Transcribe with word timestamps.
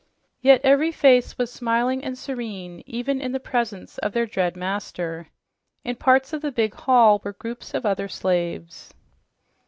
Yet 0.41 0.61
every 0.63 0.91
face 0.91 1.37
was 1.37 1.53
smiling 1.53 2.03
and 2.03 2.17
serene, 2.17 2.81
even 2.87 3.21
in 3.21 3.33
the 3.33 3.39
presence 3.39 3.99
of 3.99 4.13
their 4.13 4.25
dread 4.25 4.57
master. 4.57 5.27
In 5.83 5.95
parts 5.95 6.33
of 6.33 6.41
the 6.41 6.51
big 6.51 6.73
hall 6.73 7.21
were 7.23 7.33
groups 7.33 7.75
of 7.75 7.85
other 7.85 8.07
slaves. 8.07 8.95